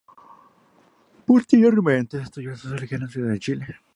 [1.27, 3.67] Posteriormente, estudió sociología en la Universidad de Chile.